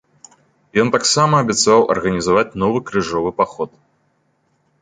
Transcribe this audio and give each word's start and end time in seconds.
Ён 0.83 0.87
таксама 0.95 1.33
абяцаў 1.45 1.79
арганізаваць 1.97 2.57
новы 2.65 2.79
крыжовы 2.91 3.29
паход. 3.43 3.69